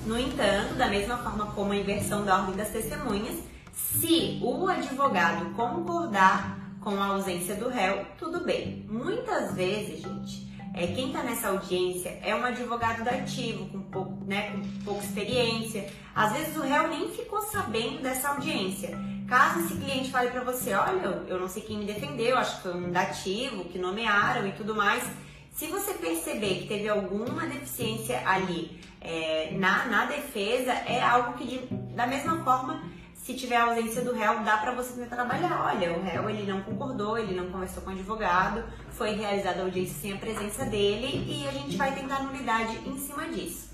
[0.06, 3.38] No entanto, da mesma forma como a inversão da ordem das testemunhas,
[3.74, 8.86] se o advogado concordar com a ausência do réu, tudo bem.
[8.89, 14.51] Muitas vezes, gente, é, quem está nessa audiência é um advogado dativo, com pouco, né,
[14.51, 15.89] com pouca experiência.
[16.15, 18.97] Às vezes o réu nem ficou sabendo dessa audiência.
[19.27, 22.63] Caso esse cliente fale para você, olha, eu não sei quem me defendeu, acho que
[22.63, 25.03] foi um dativo, que nomearam e tudo mais.
[25.51, 31.45] Se você perceber que teve alguma deficiência ali é, na, na defesa, é algo que,
[31.45, 31.57] de,
[31.95, 32.81] da mesma forma,
[33.23, 35.63] se tiver ausência do réu, dá para você trabalhar.
[35.63, 39.63] Olha, o réu ele não concordou, ele não conversou com o advogado, foi realizada a
[39.65, 43.69] audiência sem a presença dele e a gente vai tentar nulidade em cima disso.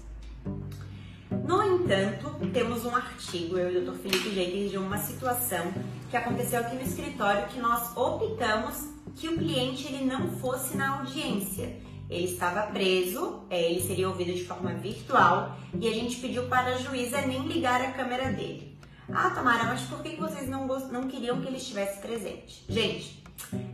[1.31, 3.97] No entanto, temos um artigo, eu e o Dr.
[3.99, 5.73] Felipe Jenkins, de uma situação
[6.09, 10.99] que aconteceu aqui no escritório que nós optamos que o cliente ele não fosse na
[10.99, 11.73] audiência.
[12.09, 16.75] Ele estava preso, é, ele seria ouvido de forma virtual e a gente pediu para
[16.75, 18.66] a juíza nem ligar a câmera dele.
[19.13, 22.63] Ah, Tamara, mas por que vocês não, não queriam que ele estivesse presente?
[22.67, 23.23] Gente,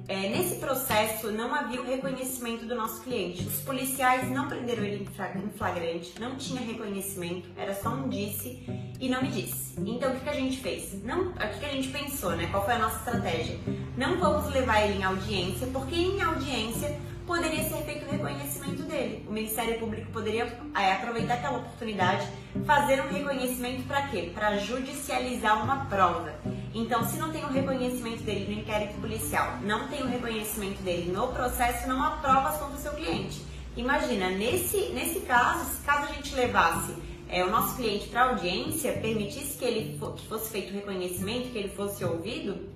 [0.08, 3.48] é, nesse processo não havia o reconhecimento do nosso cliente.
[3.48, 8.63] Os policiais não prenderam ele em flagrante, não tinha reconhecimento, era só um disse
[9.00, 9.74] e não me disse.
[9.80, 11.04] Então o que, que a gente fez?
[11.04, 12.48] Não, o que, que a gente pensou, né?
[12.48, 13.58] Qual foi a nossa estratégia?
[13.98, 19.25] Não vamos levar ele em audiência, porque em audiência poderia ser feito o reconhecimento dele.
[19.27, 22.27] O Ministério Público poderia é, aproveitar aquela oportunidade,
[22.65, 24.31] fazer um reconhecimento para quê?
[24.33, 26.33] Para judicializar uma prova.
[26.73, 31.12] Então, se não tem o reconhecimento dele no inquérito policial, não tem o reconhecimento dele
[31.12, 33.41] no processo, não há provas contra o seu cliente.
[33.75, 36.93] Imagina, nesse, nesse caso, caso a gente levasse
[37.29, 41.57] é, o nosso cliente para audiência, permitisse que ele que fosse feito o reconhecimento, que
[41.57, 42.69] ele fosse ouvido,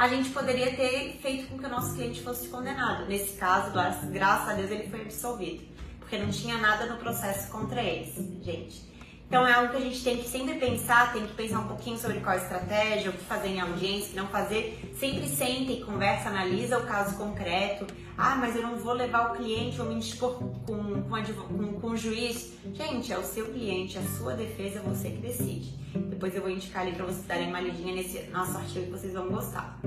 [0.00, 3.06] a gente poderia ter feito com que o nosso cliente fosse condenado.
[3.06, 5.62] Nesse caso, graças a Deus, ele foi absolvido,
[5.98, 8.89] porque não tinha nada no processo contra eles, gente.
[9.30, 11.96] Então é algo que a gente tem que sempre pensar, tem que pensar um pouquinho
[11.96, 14.92] sobre qual estratégia, o que fazer em audiência, o que não fazer.
[14.98, 17.86] Sempre senta e conversa, analisa o caso concreto.
[18.18, 21.86] Ah, mas eu não vou levar o cliente ou me indispor com, com, com, com
[21.90, 22.54] o juiz.
[22.74, 25.78] Gente, é o seu cliente, a sua defesa, você que decide.
[25.94, 29.12] Depois eu vou indicar ali para vocês darem uma lidinha nesse nosso artigo que vocês
[29.12, 29.78] vão gostar.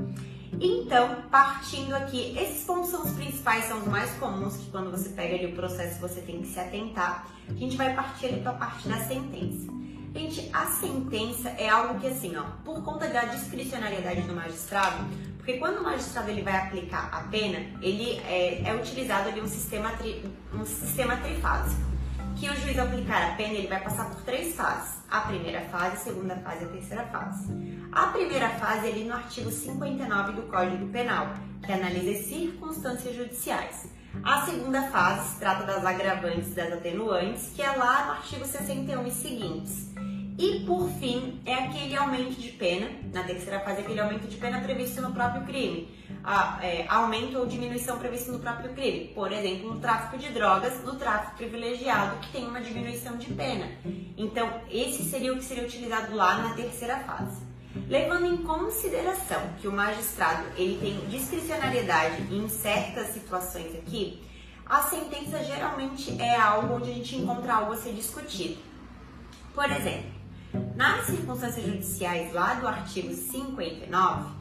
[0.60, 5.10] Então, partindo aqui, esses pontos são os principais, são os mais comuns que quando você
[5.10, 7.28] pega ali o processo você tem que se atentar.
[7.50, 9.72] A gente vai partir ali para a parte da sentença.
[10.16, 15.06] Gente, a sentença é algo que assim, ó, por conta da discricionariedade do magistrado,
[15.38, 19.48] porque quando o magistrado ele vai aplicar a pena, ele é, é utilizado ali um
[19.48, 21.93] sistema, tri, um sistema trifásico
[22.36, 24.96] que o juiz aplicar a pena, ele vai passar por três fases.
[25.10, 27.54] A primeira fase, a segunda fase e a terceira fase.
[27.92, 33.88] A primeira fase ali no artigo 59 do Código Penal, que analisa as circunstâncias judiciais.
[34.24, 38.46] A segunda fase se trata das agravantes e das atenuantes, que é lá no artigo
[38.46, 39.93] 61 e seguintes.
[40.38, 44.62] E por fim, é aquele aumento de pena, na terceira fase, aquele aumento de pena
[44.62, 45.88] previsto no próprio crime.
[46.24, 49.12] A, é, aumento ou diminuição previsto no próprio crime.
[49.14, 53.70] Por exemplo, no tráfico de drogas, no tráfico privilegiado, que tem uma diminuição de pena.
[54.18, 57.42] Então, esse seria o que seria utilizado lá na terceira fase.
[57.88, 64.22] Levando em consideração que o magistrado ele tem discricionariedade em certas situações aqui,
[64.66, 68.58] a sentença geralmente é algo onde a gente encontra algo a ser discutido.
[69.54, 70.23] Por exemplo,
[70.76, 74.32] nas circunstâncias judiciais, lá do artigo 59,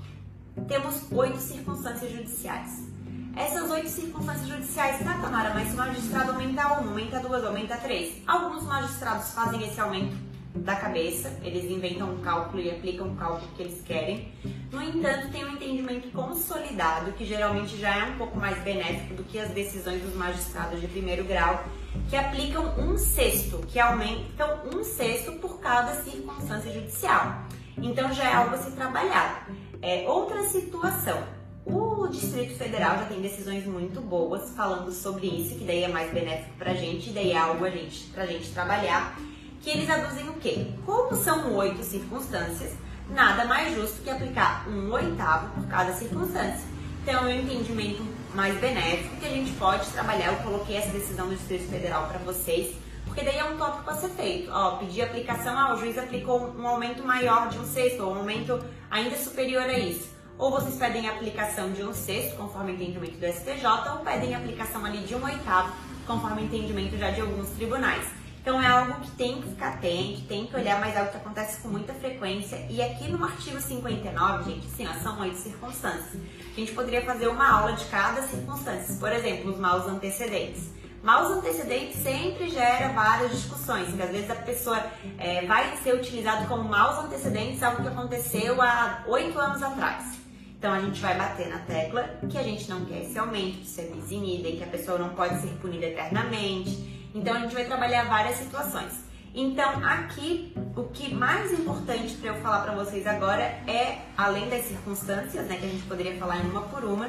[0.68, 2.92] temos oito circunstâncias judiciais.
[3.34, 5.54] Essas oito circunstâncias judiciais, tá, Tamara?
[5.54, 8.20] Mas se o magistrado aumenta uma, aumenta duas, aumenta três.
[8.26, 10.14] Alguns magistrados fazem esse aumento
[10.54, 14.30] da cabeça, eles inventam um cálculo e aplicam o cálculo que eles querem.
[14.70, 19.24] No entanto, tem um entendimento consolidado, que geralmente já é um pouco mais benéfico do
[19.24, 21.64] que as decisões dos magistrados de primeiro grau,
[22.08, 27.42] que aplicam um sexto, que aumentam um sexto por cada circunstância judicial.
[27.76, 29.48] Então já é algo a se trabalhar.
[29.80, 31.22] É, outra situação.
[31.64, 36.12] O Distrito Federal já tem decisões muito boas falando sobre isso, que daí é mais
[36.12, 39.16] benéfico pra gente, e daí é algo a gente, gente trabalhar,
[39.60, 40.66] que eles aduzem o quê?
[40.84, 42.72] Como são oito circunstâncias,
[43.08, 46.66] nada mais justo que aplicar um oitavo por cada circunstância.
[47.02, 50.32] Então, um entendimento mais benéfico que a gente pode trabalhar.
[50.32, 53.94] Eu coloquei essa decisão do Distrito Federal para vocês, porque daí é um tópico a
[53.94, 54.50] ser feito.
[54.50, 58.18] Ó, pedir aplicação, ah, o juiz aplicou um aumento maior de um sexto, ou um
[58.18, 60.10] aumento ainda superior a isso.
[60.38, 64.84] Ou vocês pedem aplicação de um sexto, conforme o entendimento do STJ, ou pedem aplicação
[64.84, 65.72] ali de um oitavo,
[66.06, 68.21] conforme o entendimento já de alguns tribunais.
[68.42, 71.16] Então é algo que tem que ficar atento, tem que olhar, mas é algo que
[71.16, 72.66] acontece com muita frequência.
[72.68, 76.20] E aqui no artigo 59, gente, sim, são oito circunstâncias.
[76.52, 78.96] A gente poderia fazer uma aula de cada circunstância.
[78.96, 80.70] Por exemplo, os maus antecedentes.
[81.04, 84.86] Maus antecedentes sempre gera várias discussões, porque às vezes a pessoa
[85.18, 90.18] é, vai ser utilizado como maus antecedentes algo que aconteceu há oito anos atrás.
[90.58, 93.68] Então a gente vai bater na tecla que a gente não quer esse aumento de
[93.68, 98.04] ser e que a pessoa não pode ser punida eternamente então a gente vai trabalhar
[98.04, 98.92] várias situações.
[99.34, 104.64] Então aqui o que mais importante para eu falar para vocês agora é, além das
[104.66, 107.08] circunstâncias, né, que a gente poderia falar em uma por uma,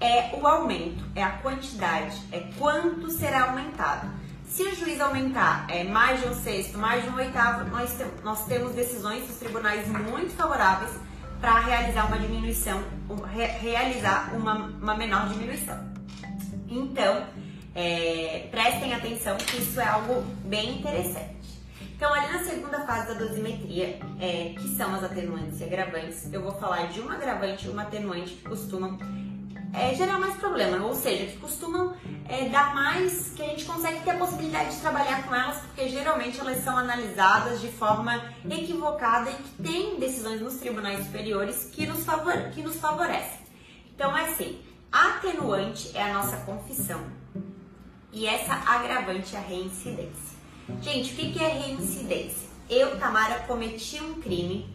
[0.00, 4.08] é o aumento, é a quantidade, é quanto será aumentado.
[4.46, 8.04] Se o juiz aumentar é, mais de um sexto, mais de um oitavo, nós, te
[8.22, 10.92] nós temos decisões dos tribunais muito favoráveis
[11.40, 12.82] para realizar uma diminuição,
[13.32, 15.78] re realizar uma, uma menor diminuição.
[16.68, 17.26] Então,
[17.76, 21.36] é, prestem atenção que isso é algo bem interessante.
[21.94, 26.42] Então, ali na segunda fase da dosimetria, é, que são as atenuantes e agravantes, eu
[26.42, 28.98] vou falar de uma agravante e uma atenuante que costumam
[29.74, 31.94] é, gerar mais problema, ou seja, que costumam
[32.28, 35.88] é, dar mais, que a gente consegue ter a possibilidade de trabalhar com elas, porque
[35.88, 41.86] geralmente elas são analisadas de forma equivocada e que tem decisões nos tribunais superiores que
[41.86, 43.40] nos, favore que nos favorecem.
[43.94, 44.58] Então, é assim,
[44.90, 47.25] atenuante é a nossa confissão
[48.16, 50.36] e essa agravante é a reincidência.
[50.80, 52.48] Gente, o que é reincidência?
[52.68, 54.66] Eu, Tamara, cometi um crime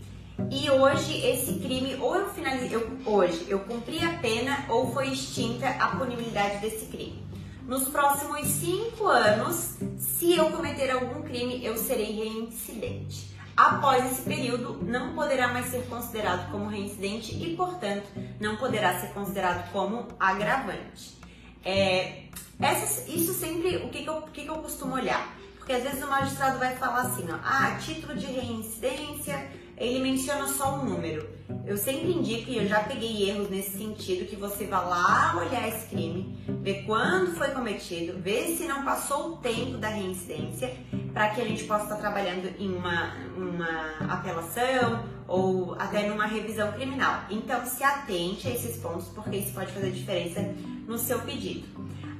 [0.51, 5.07] e hoje esse crime, ou eu finalizei, eu, hoje eu cumpri a pena ou foi
[5.07, 7.25] extinta a punibilidade desse crime.
[7.65, 13.35] Nos próximos cinco anos, se eu cometer algum crime, eu serei reincidente.
[13.57, 18.05] Após esse período, não poderá mais ser considerado como reincidente e, portanto,
[18.39, 21.19] não poderá ser considerado como agravante.
[21.65, 22.20] É,
[23.07, 25.35] isso sempre, o que, que, eu, que, que eu costumo olhar?
[25.57, 30.47] Porque às vezes o magistrado vai falar assim, ó, ah, título de reincidência, ele menciona
[30.47, 31.27] só um número.
[31.65, 35.67] Eu sempre indico, e eu já peguei erros nesse sentido, que você vá lá olhar
[35.67, 40.73] esse crime, ver quando foi cometido, ver se não passou o tempo da reincidência,
[41.13, 46.71] para que a gente possa estar trabalhando em uma, uma apelação ou até numa revisão
[46.73, 47.23] criminal.
[47.29, 50.41] Então, se atente a esses pontos, porque isso pode fazer diferença
[50.87, 51.67] no seu pedido.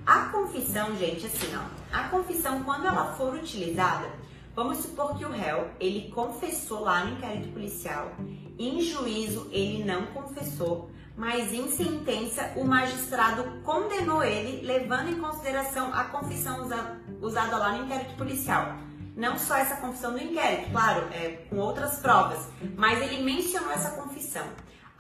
[0.06, 4.10] A confissão, gente, assim, ó, a confissão, quando ela for utilizada,
[4.56, 8.12] vamos supor que o réu, ele confessou lá no inquérito policial,
[8.58, 15.94] em juízo ele não confessou, mas em sentença o magistrado condenou ele, levando em consideração
[15.94, 18.76] a confissão usa, usada lá no inquérito policial.
[19.16, 23.92] Não só essa confissão do inquérito, claro, é, com outras provas, mas ele mencionou essa
[23.92, 24.48] confissão.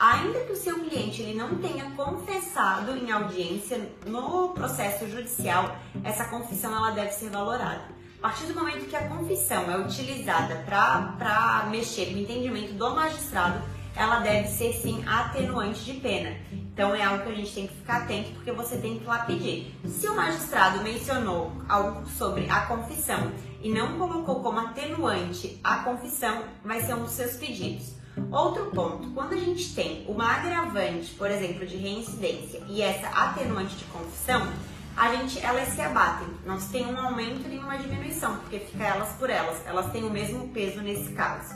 [0.01, 6.25] Ainda que o seu cliente ele não tenha confessado em audiência no processo judicial, essa
[6.25, 7.83] confissão ela deve ser valorada.
[8.17, 13.61] A partir do momento que a confissão é utilizada para mexer no entendimento do magistrado,
[13.95, 16.35] ela deve ser sim atenuante de pena.
[16.51, 19.19] Então é algo que a gente tem que ficar atento porque você tem que lá
[19.19, 19.71] pedir.
[19.85, 26.43] Se o magistrado mencionou algo sobre a confissão e não colocou como atenuante a confissão,
[26.65, 28.00] vai ser um dos seus pedidos.
[28.31, 33.75] Outro ponto, quando a gente tem uma agravante, por exemplo, de reincidência e essa atenuante
[33.75, 34.51] de confissão,
[34.95, 38.83] a gente, elas se abatem, não se tem um aumento nem uma diminuição, porque fica
[38.83, 41.55] elas por elas, elas têm o mesmo peso nesse caso.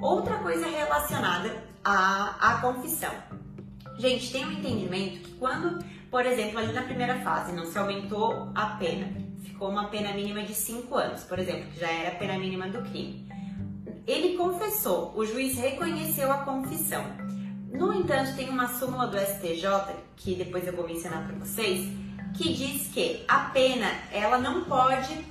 [0.00, 3.12] Outra coisa relacionada à, à confissão.
[3.98, 8.50] Gente, tem um entendimento que quando, por exemplo, ali na primeira fase não se aumentou
[8.54, 9.08] a pena,
[9.44, 12.68] ficou uma pena mínima de 5 anos, por exemplo, que já era a pena mínima
[12.68, 13.28] do crime.
[14.06, 17.04] Ele confessou, o juiz reconheceu a confissão.
[17.70, 19.66] No entanto, tem uma súmula do STJ,
[20.16, 21.88] que depois eu vou mencionar para vocês,
[22.34, 25.24] que diz que a pena ela não pode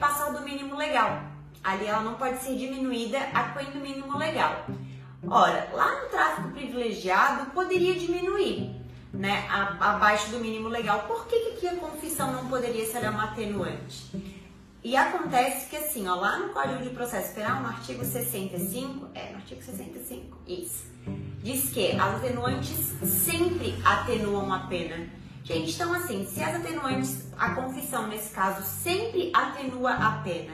[0.00, 1.22] passar do mínimo legal.
[1.62, 4.66] Ali ela não pode ser diminuída aquém do mínimo legal.
[5.26, 8.70] Ora, lá no tráfico privilegiado poderia diminuir,
[9.12, 11.00] né, abaixo do mínimo legal.
[11.06, 14.37] Por que, que a confissão não poderia ser uma atenuante?
[14.82, 19.30] E acontece que assim, ó, lá no Código de Processo Penal, no artigo 65, é,
[19.30, 20.86] no artigo 65, isso,
[21.42, 25.08] diz que as atenuantes sempre atenuam a pena.
[25.42, 30.52] Gente, então assim, se as atenuantes, a confissão nesse caso sempre atenua a pena,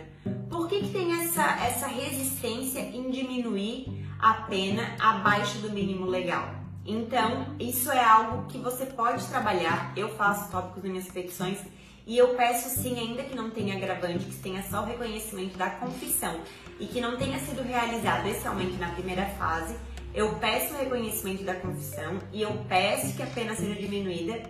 [0.48, 6.48] por que, que tem essa, essa resistência em diminuir a pena abaixo do mínimo legal?
[6.86, 9.92] Então, isso é algo que você pode trabalhar.
[9.96, 11.58] Eu faço tópicos nas minhas petições
[12.06, 15.70] e eu peço sim, ainda que não tenha agravante, que tenha só o reconhecimento da
[15.70, 16.38] confissão
[16.78, 19.74] e que não tenha sido realizado esse aumento na primeira fase,
[20.12, 24.42] eu peço o reconhecimento da confissão e eu peço que a pena seja diminuída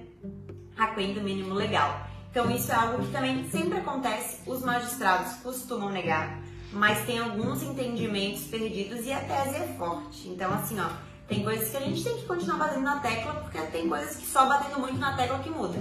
[0.76, 2.06] aquém do mínimo legal.
[2.30, 7.62] Então isso é algo que também sempre acontece, os magistrados costumam negar, mas tem alguns
[7.62, 10.28] entendimentos perdidos e a tese é forte.
[10.28, 10.88] Então assim, ó,
[11.28, 14.26] tem coisas que a gente tem que continuar batendo na tecla, porque tem coisas que
[14.26, 15.78] só batendo muito na tecla que muda.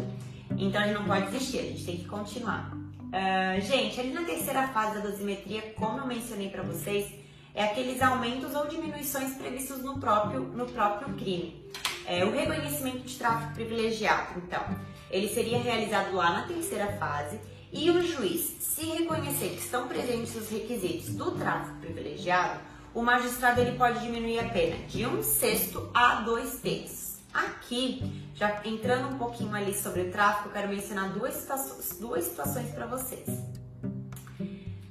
[0.57, 2.73] Então a gente não pode desistir, a gente tem que continuar.
[2.73, 7.11] Uh, gente, ali na terceira fase da dosimetria, como eu mencionei para vocês,
[7.53, 11.63] é aqueles aumentos ou diminuições previstos no próprio, no próprio crime.
[12.05, 14.63] É, o reconhecimento de tráfico privilegiado, então,
[15.09, 17.39] ele seria realizado lá na terceira fase
[17.71, 22.59] e o juiz, se reconhecer que estão presentes os requisitos do tráfico privilegiado,
[22.93, 27.17] o magistrado ele pode diminuir a pena de um sexto a dois terços.
[27.33, 32.23] Aqui, já entrando um pouquinho ali sobre o tráfico, eu quero mencionar duas situações, duas
[32.23, 33.27] situações para vocês.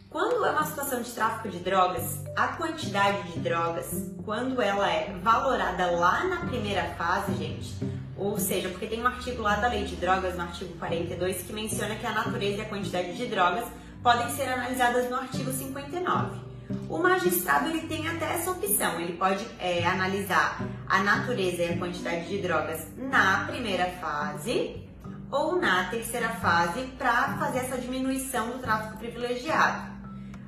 [0.08, 5.18] Quando é uma situação de tráfico de drogas, a quantidade de drogas, quando ela é
[5.22, 7.74] valorada lá na primeira fase, gente,
[8.16, 11.52] ou seja, porque tem um artigo lá da Lei de Drogas, no artigo 42, que
[11.52, 13.64] menciona que a natureza e a quantidade de drogas
[14.02, 16.51] podem ser analisadas no artigo 59.
[16.88, 21.78] O magistrado ele tem até essa opção, ele pode é, analisar a natureza e a
[21.78, 24.82] quantidade de drogas na primeira fase
[25.30, 29.90] ou na terceira fase para fazer essa diminuição do tráfico privilegiado.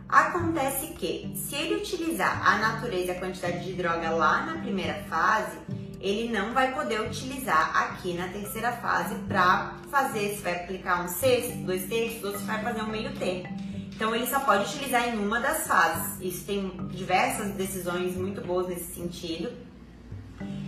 [0.06, 5.02] Acontece que, se ele utilizar a natureza e a quantidade de droga lá na primeira
[5.08, 5.56] fase,
[5.98, 11.08] ele não vai poder utilizar aqui na terceira fase para fazer, se vai aplicar um
[11.08, 13.48] sexto, dois terços, ou se vai fazer um meio termo.
[13.94, 16.20] Então ele só pode utilizar em uma das fases.
[16.20, 19.52] Isso tem diversas decisões muito boas nesse sentido.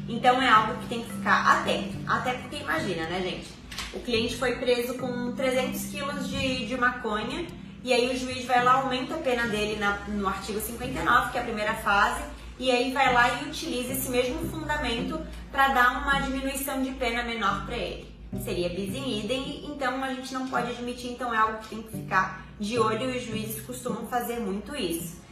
[0.09, 1.97] Então é algo que tem que ficar atento.
[2.07, 3.49] Até porque imagina, né, gente?
[3.93, 7.47] O cliente foi preso com 300 quilos de, de maconha
[7.83, 11.39] e aí o juiz vai lá, aumenta a pena dele na, no artigo 59, que
[11.39, 12.21] é a primeira fase,
[12.59, 15.21] e aí vai lá e utiliza esse mesmo fundamento
[15.53, 18.15] para dar uma diminuição de pena menor para ele.
[18.43, 21.83] Seria bis in idem, então a gente não pode admitir, então é algo que tem
[21.83, 25.25] que ficar de olho e os juízes costumam fazer muito isso.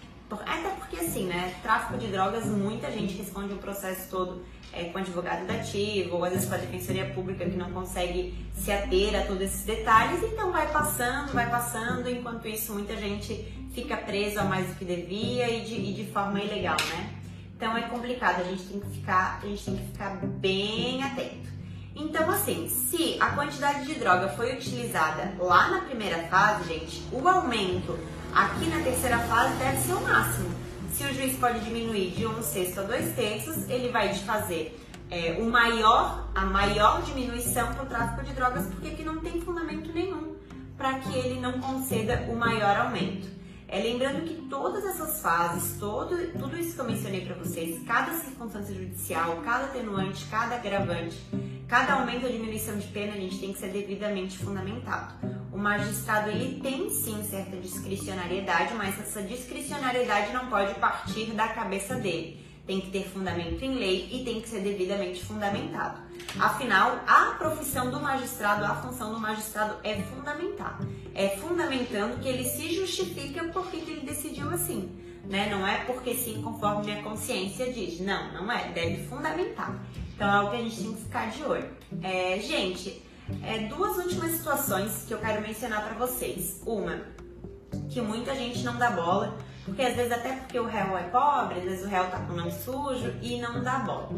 [0.47, 4.99] Até porque assim, né, tráfico de drogas, muita gente responde o processo todo é, com
[4.99, 9.25] advogado dativo, ou às vezes com a defensoria pública que não consegue se ater a
[9.27, 13.35] todos esses detalhes, então vai passando, vai passando, enquanto isso muita gente
[13.73, 17.11] fica preso a mais do que devia e de, e de forma ilegal, né?
[17.57, 21.54] Então é complicado, a gente tem que ficar, a gente tem que ficar bem atento.
[21.97, 27.27] Então, assim, se a quantidade de droga foi utilizada lá na primeira fase, gente, o
[27.29, 27.97] aumento
[28.35, 30.51] aqui na terceira fase deve ser o máximo.
[30.93, 34.81] Se o juiz pode diminuir de um sexto a dois terços, ele vai fazer
[35.11, 39.41] é, o maior, a maior diminuição para o tráfico de drogas, porque aqui não tem
[39.41, 40.35] fundamento nenhum
[40.77, 43.29] para que ele não conceda o maior aumento.
[43.67, 48.13] É, lembrando que todas essas fases, todo, tudo isso que eu mencionei para vocês, cada
[48.13, 51.19] circunstância judicial, cada atenuante, cada agravante,
[51.67, 55.15] cada aumento ou diminuição de pena, a gente tem que ser devidamente fundamentado.
[55.53, 61.95] O magistrado ele tem sim certa discricionariedade, mas essa discricionariedade não pode partir da cabeça
[61.95, 62.45] dele.
[62.67, 66.01] tem que ter fundamento em lei e tem que ser devidamente fundamentado.
[66.39, 70.81] Afinal, a profissão do magistrado, a função do magistrado é fundamentar.
[71.15, 74.91] É fundamentando que ele se justifica porque ele decidiu assim.
[75.25, 75.49] Né?
[75.49, 78.01] Não é porque sim, conforme minha consciência diz.
[78.01, 78.69] Não, não é.
[78.73, 79.79] Deve fundamentar.
[80.15, 81.71] Então é o que a gente tem que ficar de olho.
[82.03, 83.03] É, gente,
[83.43, 86.61] é, duas últimas situações que eu quero mencionar para vocês.
[86.67, 87.01] Uma,
[87.91, 91.59] que muita gente não dá bola porque às vezes até porque o réu é pobre,
[91.59, 94.11] às vezes o réu tá com o nome sujo e não dá bola.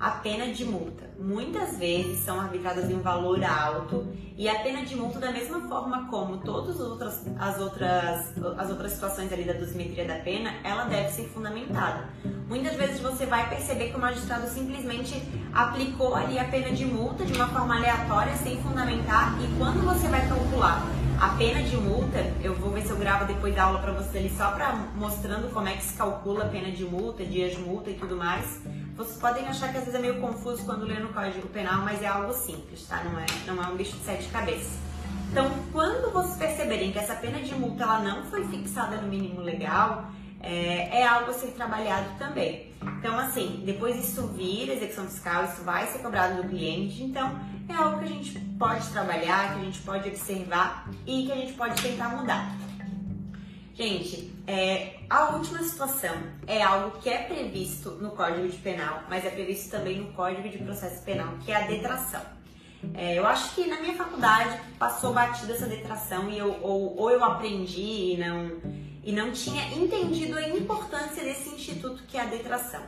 [0.00, 1.10] A pena de multa.
[1.18, 5.60] Muitas vezes são arbitradas em um valor alto e a pena de multa da mesma
[5.68, 10.54] forma como todas as outras, as outras, as outras situações ali da dosimetria da pena,
[10.64, 12.08] ela deve ser fundamentada.
[12.48, 15.22] Muitas vezes você vai perceber que o magistrado simplesmente
[15.52, 20.08] aplicou ali a pena de multa de uma forma aleatória, sem fundamentar, e quando você
[20.08, 20.82] vai calcular
[21.20, 24.16] a pena de multa, eu vou ver se eu gravo depois da aula para vocês
[24.16, 27.58] ali só para mostrando como é que se calcula a pena de multa, dias de
[27.58, 28.62] multa e tudo mais.
[29.00, 32.02] Vocês podem achar que às vezes é meio confuso quando lê no Código Penal, mas
[32.02, 33.02] é algo simples, tá?
[33.02, 34.74] Não é, não é um bicho de sete cabeças.
[35.30, 39.40] Então, quando vocês perceberem que essa pena de multa ela não foi fixada no mínimo
[39.40, 40.04] legal,
[40.42, 42.74] é, é, algo a ser trabalhado também.
[42.98, 47.40] Então, assim, depois isso vira execução fiscal, isso vai ser cobrado do cliente, então
[47.70, 51.36] é algo que a gente pode trabalhar, que a gente pode observar e que a
[51.36, 52.54] gente pode tentar mudar.
[53.80, 56.14] Gente, é, a última situação
[56.46, 60.46] é algo que é previsto no Código de Penal, mas é previsto também no Código
[60.50, 62.20] de Processo Penal, que é a detração.
[62.92, 67.10] É, eu acho que na minha faculdade passou batida essa detração e eu, ou, ou
[67.10, 68.60] eu aprendi e não
[69.02, 72.82] e não tinha entendido a importância desse instituto que é a detração.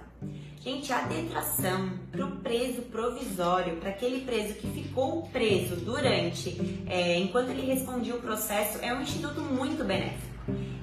[0.60, 7.18] Gente, a detração para o preso provisório, para aquele preso que ficou preso durante, é,
[7.18, 10.31] enquanto ele respondia o processo, é um instituto muito benéfico.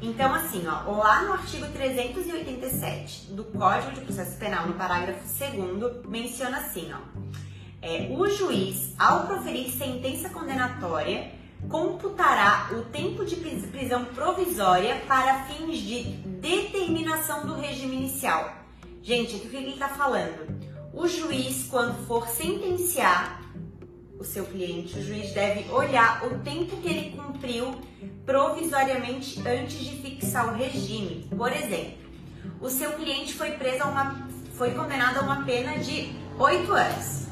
[0.01, 6.05] Então, assim, ó, lá no artigo 387 do Código de Processo Penal, no parágrafo 2
[6.07, 6.99] menciona assim, ó.
[7.82, 11.32] É, o juiz, ao proferir sentença condenatória,
[11.68, 18.53] computará o tempo de prisão provisória para fins de determinação do regime inicial.
[19.01, 20.60] Gente, o que ele está falando?
[20.93, 23.39] O juiz, quando for sentenciar
[24.20, 27.74] o seu cliente, o juiz deve olhar o tempo que ele cumpriu
[28.26, 31.30] provisoriamente antes de fixar o regime.
[31.36, 31.98] Por exemplo,
[32.60, 37.29] o seu cliente foi preso a uma, foi condenado a uma pena de oito anos.